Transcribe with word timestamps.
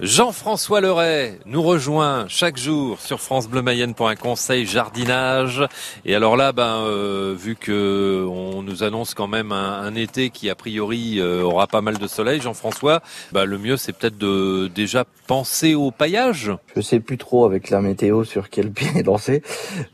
Jean-François 0.00 0.80
Leray 0.80 1.38
nous 1.46 1.62
rejoint 1.62 2.26
chaque 2.26 2.56
jour 2.56 3.00
sur 3.00 3.20
France 3.20 3.48
Bleu 3.48 3.62
Mayenne 3.62 3.94
pour 3.94 4.08
un 4.08 4.16
conseil 4.16 4.66
jardinage. 4.66 5.62
Et 6.04 6.16
alors 6.16 6.36
là, 6.36 6.50
ben, 6.50 6.82
euh, 6.84 7.32
vu 7.38 7.54
que 7.54 8.26
on 8.28 8.62
nous 8.62 8.82
annonce 8.82 9.14
quand 9.14 9.28
même 9.28 9.52
un, 9.52 9.94
été 9.94 10.30
qui 10.30 10.50
a 10.50 10.56
priori 10.56 11.20
euh, 11.20 11.42
aura 11.42 11.68
pas 11.68 11.80
mal 11.80 11.98
de 11.98 12.08
soleil, 12.08 12.40
Jean-François, 12.40 13.02
ben, 13.30 13.44
le 13.44 13.56
mieux 13.56 13.76
c'est 13.76 13.92
peut-être 13.92 14.18
de 14.18 14.68
déjà 14.74 15.04
penser 15.28 15.76
au 15.76 15.92
paillage. 15.92 16.50
Je 16.74 16.80
sais 16.80 16.98
plus 16.98 17.16
trop 17.16 17.44
avec 17.44 17.70
la 17.70 17.80
météo 17.80 18.24
sur 18.24 18.50
quel 18.50 18.72
pied 18.72 19.02
danser, 19.04 19.44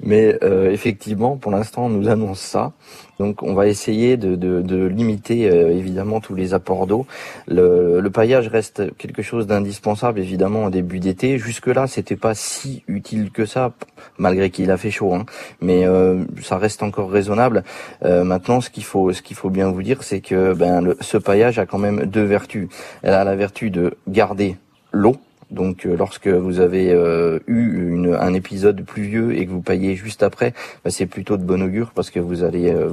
mais 0.02 0.34
euh, 0.42 0.70
effectivement, 0.70 1.36
pour 1.36 1.52
l'instant, 1.52 1.86
on 1.86 1.90
nous 1.90 2.08
annonce 2.08 2.40
ça. 2.40 2.72
Donc 3.18 3.42
on 3.42 3.52
va 3.52 3.66
essayer 3.66 4.16
de, 4.16 4.86
limiter 4.86 5.42
évidemment 5.42 6.20
tous 6.20 6.34
les 6.34 6.54
apports 6.54 6.86
d'eau. 6.86 7.06
Le 7.48 8.08
paillage 8.08 8.48
reste 8.48 8.96
quelque 8.96 9.20
chose 9.20 9.46
d'indispensable 9.46 9.89
évidemment 10.18 10.64
au 10.64 10.70
début 10.70 11.00
d'été. 11.00 11.38
Jusque 11.38 11.66
là, 11.66 11.86
c'était 11.86 12.16
pas 12.16 12.34
si 12.34 12.82
utile 12.88 13.30
que 13.30 13.44
ça, 13.44 13.72
malgré 14.18 14.50
qu'il 14.50 14.70
a 14.70 14.76
fait 14.76 14.90
chaud. 14.90 15.14
Hein. 15.14 15.26
Mais 15.60 15.86
euh, 15.86 16.24
ça 16.42 16.58
reste 16.58 16.82
encore 16.82 17.10
raisonnable. 17.10 17.64
Euh, 18.04 18.24
maintenant, 18.24 18.60
ce 18.60 18.70
qu'il 18.70 18.84
faut, 18.84 19.12
ce 19.12 19.22
qu'il 19.22 19.36
faut 19.36 19.50
bien 19.50 19.70
vous 19.70 19.82
dire, 19.82 20.02
c'est 20.02 20.20
que 20.20 20.54
ben, 20.54 20.94
ce 21.00 21.16
paillage 21.16 21.58
a 21.58 21.66
quand 21.66 21.78
même 21.78 22.06
deux 22.06 22.24
vertus. 22.24 22.68
Elle 23.02 23.14
a 23.14 23.24
la 23.24 23.36
vertu 23.36 23.70
de 23.70 23.96
garder 24.08 24.56
l'eau 24.92 25.16
donc 25.50 25.86
euh, 25.86 25.96
lorsque 25.96 26.28
vous 26.28 26.60
avez 26.60 26.90
euh, 26.92 27.38
eu 27.46 27.92
une, 27.92 28.14
un 28.14 28.34
épisode 28.34 28.84
pluvieux 28.84 29.36
et 29.36 29.46
que 29.46 29.50
vous 29.50 29.62
paillez 29.62 29.96
juste 29.96 30.22
après, 30.22 30.52
bah, 30.84 30.90
c'est 30.90 31.06
plutôt 31.06 31.36
de 31.36 31.42
bon 31.42 31.62
augure 31.62 31.92
parce 31.94 32.10
que 32.10 32.20
vous 32.20 32.44
allez 32.44 32.70
euh, 32.70 32.88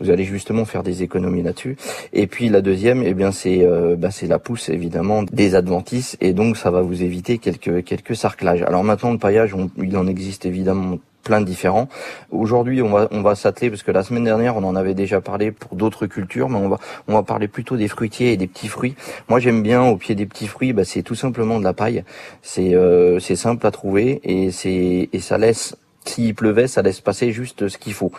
vous, 0.00 0.10
allez 0.10 0.24
justement 0.24 0.64
faire 0.64 0.82
des 0.82 1.02
économies 1.02 1.42
là-dessus. 1.42 1.76
Et 2.12 2.26
puis 2.26 2.48
la 2.48 2.60
deuxième, 2.60 3.02
eh 3.02 3.14
bien 3.14 3.32
c'est 3.32 3.66
bah, 3.98 4.10
c'est 4.10 4.26
la 4.26 4.38
pousse 4.38 4.68
évidemment 4.68 5.22
des 5.22 5.54
adventices 5.54 6.16
et 6.20 6.32
donc 6.32 6.56
ça 6.56 6.70
va 6.70 6.82
vous 6.82 7.02
éviter 7.02 7.38
quelques 7.38 7.84
quelques 7.84 8.16
sarclages. 8.16 8.62
Alors 8.62 8.84
maintenant 8.84 9.12
le 9.12 9.18
paillage, 9.18 9.54
il 9.78 9.96
en 9.96 10.06
existe 10.06 10.46
évidemment 10.46 10.98
plein 11.24 11.40
de 11.40 11.46
différents. 11.46 11.88
Aujourd'hui, 12.30 12.82
on 12.82 12.90
va 12.90 13.08
on 13.10 13.22
va 13.22 13.34
s'atteler 13.34 13.70
parce 13.70 13.82
que 13.82 13.90
la 13.90 14.02
semaine 14.02 14.24
dernière, 14.24 14.56
on 14.56 14.64
en 14.64 14.76
avait 14.76 14.94
déjà 14.94 15.20
parlé 15.20 15.50
pour 15.50 15.76
d'autres 15.76 16.06
cultures, 16.06 16.48
mais 16.48 16.58
on 16.58 16.68
va 16.68 16.78
on 17.08 17.14
va 17.14 17.22
parler 17.22 17.48
plutôt 17.48 17.76
des 17.76 17.88
fruitiers 17.88 18.32
et 18.32 18.36
des 18.36 18.46
petits 18.46 18.68
fruits. 18.68 18.94
Moi, 19.28 19.40
j'aime 19.40 19.62
bien 19.62 19.82
au 19.82 19.96
pied 19.96 20.14
des 20.14 20.26
petits 20.26 20.46
fruits, 20.46 20.72
bah, 20.72 20.84
c'est 20.84 21.02
tout 21.02 21.14
simplement 21.14 21.58
de 21.58 21.64
la 21.64 21.72
paille. 21.72 22.04
C'est 22.42 22.74
euh, 22.74 23.18
c'est 23.18 23.36
simple 23.36 23.66
à 23.66 23.70
trouver 23.70 24.20
et 24.22 24.50
c'est 24.50 25.08
et 25.12 25.20
ça 25.20 25.38
laisse 25.38 25.76
s'il 26.04 26.34
pleuvait, 26.34 26.66
ça 26.68 26.82
laisse 26.82 27.00
passer 27.00 27.32
juste 27.32 27.68
ce 27.68 27.78
qu'il 27.78 27.94
faut. 27.94 28.12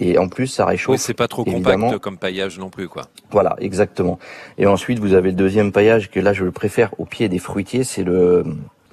Et 0.00 0.18
en 0.18 0.28
plus, 0.28 0.48
ça 0.48 0.66
réchauffe. 0.66 0.94
Oui, 0.94 0.98
c'est 0.98 1.14
pas 1.14 1.28
trop 1.28 1.44
compact 1.44 1.98
comme 1.98 2.18
paillage 2.18 2.58
non 2.58 2.70
plus, 2.70 2.88
quoi. 2.88 3.04
Voilà, 3.30 3.54
exactement. 3.60 4.18
Et 4.58 4.66
ensuite, 4.66 4.98
vous 4.98 5.14
avez 5.14 5.30
le 5.30 5.36
deuxième 5.36 5.70
paillage 5.70 6.10
que 6.10 6.18
là, 6.18 6.32
je 6.32 6.44
le 6.44 6.50
préfère 6.50 6.98
au 6.98 7.04
pied 7.04 7.28
des 7.28 7.38
fruitiers, 7.38 7.84
c'est 7.84 8.02
le 8.02 8.44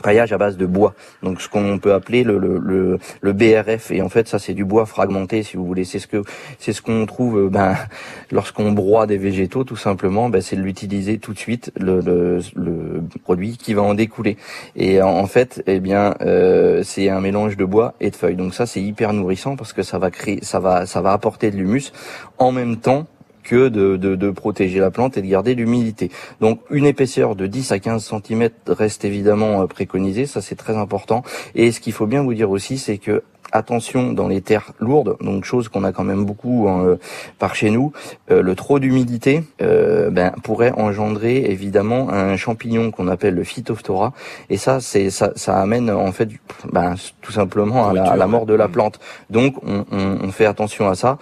paillage 0.01 0.33
à 0.33 0.37
base 0.37 0.57
de 0.57 0.65
bois, 0.65 0.93
donc 1.23 1.41
ce 1.41 1.49
qu'on 1.49 1.79
peut 1.79 1.93
appeler 1.93 2.23
le, 2.23 2.37
le, 2.37 2.99
le, 3.21 3.33
BRF. 3.33 3.91
Et 3.91 4.01
en 4.01 4.09
fait, 4.09 4.27
ça 4.27 4.39
c'est 4.39 4.53
du 4.53 4.65
bois 4.65 4.85
fragmenté, 4.85 5.43
si 5.43 5.57
vous 5.57 5.65
voulez. 5.65 5.85
C'est 5.85 5.99
ce 5.99 6.07
que 6.07 6.23
c'est 6.57 6.73
ce 6.73 6.81
qu'on 6.81 7.05
trouve 7.05 7.37
euh, 7.37 7.49
ben, 7.49 7.75
lorsqu'on 8.31 8.71
broie 8.71 9.07
des 9.07 9.17
végétaux, 9.17 9.63
tout 9.63 9.75
simplement. 9.75 10.29
Ben, 10.29 10.41
c'est 10.41 10.55
de 10.55 10.61
l'utiliser 10.61 11.19
tout 11.19 11.33
de 11.33 11.39
suite 11.39 11.71
le, 11.79 12.01
le, 12.01 12.39
le, 12.55 13.03
produit 13.23 13.57
qui 13.57 13.73
va 13.73 13.81
en 13.81 13.93
découler. 13.93 14.37
Et 14.75 15.01
en, 15.01 15.25
fait, 15.27 15.63
eh 15.67 15.79
bien, 15.79 16.15
euh, 16.21 16.81
c'est 16.83 17.09
un 17.09 17.21
mélange 17.21 17.57
de 17.57 17.65
bois 17.65 17.95
et 17.99 18.09
de 18.09 18.15
feuilles. 18.15 18.35
Donc 18.35 18.53
ça, 18.53 18.65
c'est 18.65 18.81
hyper 18.81 19.13
nourrissant 19.13 19.55
parce 19.55 19.73
que 19.73 19.83
ça 19.83 19.99
va 19.99 20.11
créer, 20.11 20.39
ça 20.41 20.59
va, 20.59 20.85
ça 20.85 21.01
va 21.01 21.11
apporter 21.13 21.51
de 21.51 21.57
l'humus 21.57 21.91
en 22.37 22.51
même 22.51 22.77
temps 22.77 23.07
que 23.49 23.67
de, 23.67 23.97
de, 23.97 24.29
protéger 24.29 24.79
la 24.79 24.91
plante 24.91 25.17
et 25.17 25.23
de 25.23 25.27
garder 25.27 25.55
l'humidité. 25.55 26.11
Donc 26.39 26.61
une 26.69 26.85
épaisseur 26.85 27.35
de 27.35 27.47
10 27.47 27.71
à 27.71 27.79
15 27.79 28.13
cm 28.23 28.49
reste 28.67 29.05
évidemment 29.05 29.63
euh, 29.63 29.65
préconisée, 29.65 30.27
ça 30.27 30.39
c'est 30.39 30.55
très 30.55 30.77
important. 30.77 31.23
Et 31.55 31.71
ce 31.71 31.79
qu'il 31.79 31.93
faut 31.93 32.05
bien 32.05 32.21
vous 32.21 32.35
dire 32.35 32.51
aussi, 32.51 32.77
c'est 32.77 32.99
que 32.99 33.23
attention 33.51 34.13
dans 34.13 34.27
les 34.27 34.41
terres 34.41 34.73
lourdes, 34.79 35.17
donc 35.19 35.45
chose 35.45 35.67
qu'on 35.67 35.83
a 35.83 35.91
quand 35.91 36.03
même 36.03 36.25
beaucoup 36.25 36.67
hein, 36.69 36.85
euh, 36.85 36.95
par 37.39 37.55
chez 37.55 37.71
nous, 37.71 37.91
euh, 38.29 38.43
le 38.43 38.53
trop 38.53 38.77
d'humidité 38.77 39.43
ben, 39.59 40.31
pourrait 40.43 40.71
engendrer 40.77 41.37
évidemment 41.45 42.11
un 42.11 42.37
champignon 42.37 42.91
qu'on 42.91 43.07
appelle 43.07 43.33
le 43.33 43.43
phytophthora, 43.43 44.13
et 44.51 44.57
ça 44.57 44.79
c'est 44.79 45.09
ça, 45.09 45.31
ça 45.35 45.59
amène 45.59 45.89
en 45.89 46.11
fait 46.11 46.29
ben, 46.71 46.93
tout 47.23 47.31
simplement 47.31 47.89
à 47.89 48.15
la, 48.15 48.27
mort 48.27 48.45
de 48.45 48.53
la 48.53 48.67
plante. 48.67 48.99
Donc 49.31 49.55
on, 49.65 49.85
on 49.91 50.31
fait 50.31 50.45
attention 50.45 50.87
à 50.87 50.93
ça. 50.93 51.17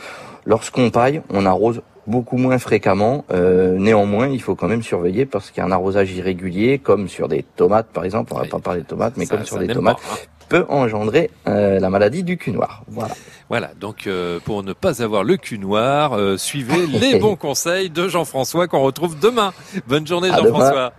Lorsqu'on 0.45 0.89
paille, 0.89 1.21
on 1.29 1.45
arrose 1.45 1.81
beaucoup 2.07 2.37
moins 2.37 2.57
fréquemment. 2.57 3.25
Euh, 3.31 3.77
néanmoins, 3.77 4.27
il 4.27 4.41
faut 4.41 4.55
quand 4.55 4.67
même 4.67 4.81
surveiller 4.81 5.25
parce 5.25 5.51
qu'il 5.51 5.61
y 5.61 5.63
a 5.63 5.67
un 5.67 5.71
arrosage 5.71 6.11
irrégulier, 6.11 6.79
comme 6.79 7.07
sur 7.07 7.27
des 7.27 7.43
tomates 7.43 7.87
par 7.87 8.05
exemple, 8.05 8.33
on 8.33 8.39
va 8.39 8.45
pas 8.45 8.59
parler 8.59 8.81
de 8.81 8.87
tomates, 8.87 9.17
mais 9.17 9.27
comme 9.27 9.45
sur 9.45 9.59
des 9.59 9.67
tomates, 9.67 9.97
hein. 10.11 10.15
peut 10.49 10.65
engendrer 10.69 11.29
euh, 11.47 11.79
la 11.79 11.89
maladie 11.89 12.23
du 12.23 12.37
cul 12.37 12.51
noir. 12.51 12.83
Voilà. 12.87 13.13
Voilà, 13.49 13.71
donc 13.79 14.07
euh, 14.07 14.39
pour 14.43 14.63
ne 14.63 14.73
pas 14.73 15.01
avoir 15.01 15.23
le 15.23 15.37
cul 15.37 15.59
noir, 15.59 16.17
suivez 16.37 16.87
les 16.87 17.15
bons 17.19 17.35
conseils 17.35 17.89
de 17.89 18.07
Jean-François 18.07 18.67
qu'on 18.67 18.81
retrouve 18.81 19.19
demain. 19.19 19.53
Bonne 19.87 20.07
journée 20.07 20.29
Jean-François. 20.29 20.93